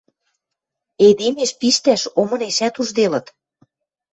[1.07, 3.25] Эдемеш пиштӓш омынешӓт ужделыт.